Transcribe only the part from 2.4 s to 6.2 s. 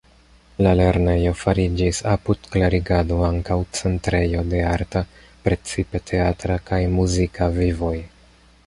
klerigado ankaŭ centrejo de arta, precipe